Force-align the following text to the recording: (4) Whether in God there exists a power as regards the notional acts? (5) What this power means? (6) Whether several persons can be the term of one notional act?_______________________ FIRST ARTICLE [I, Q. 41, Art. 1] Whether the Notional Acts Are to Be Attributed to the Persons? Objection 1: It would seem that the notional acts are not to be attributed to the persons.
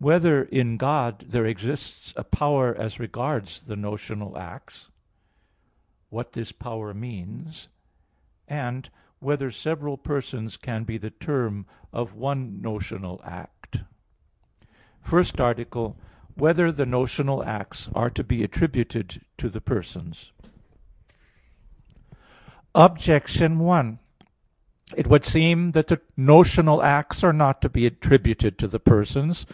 (4) 0.00 0.06
Whether 0.06 0.42
in 0.44 0.78
God 0.78 1.26
there 1.28 1.44
exists 1.44 2.14
a 2.16 2.24
power 2.24 2.74
as 2.74 2.98
regards 2.98 3.60
the 3.60 3.76
notional 3.76 4.38
acts? 4.38 4.84
(5) 4.86 4.92
What 6.08 6.32
this 6.32 6.52
power 6.52 6.94
means? 6.94 7.68
(6) 8.48 8.88
Whether 9.18 9.50
several 9.50 9.98
persons 9.98 10.56
can 10.56 10.84
be 10.84 10.96
the 10.96 11.10
term 11.10 11.66
of 11.92 12.14
one 12.14 12.62
notional 12.62 13.20
act?_______________________ 13.26 13.80
FIRST 15.02 15.38
ARTICLE 15.38 15.84
[I, 15.84 15.92
Q. 15.92 15.94
41, 15.98 16.10
Art. 16.16 16.40
1] 16.40 16.42
Whether 16.42 16.72
the 16.72 16.86
Notional 16.86 17.44
Acts 17.44 17.90
Are 17.94 18.08
to 18.08 18.24
Be 18.24 18.42
Attributed 18.42 19.20
to 19.36 19.50
the 19.50 19.60
Persons? 19.60 20.32
Objection 22.74 23.58
1: 23.58 23.98
It 24.96 25.08
would 25.08 25.26
seem 25.26 25.72
that 25.72 25.88
the 25.88 26.00
notional 26.16 26.82
acts 26.82 27.22
are 27.22 27.34
not 27.34 27.60
to 27.60 27.68
be 27.68 27.84
attributed 27.84 28.58
to 28.60 28.66
the 28.66 28.80
persons. 28.80 29.46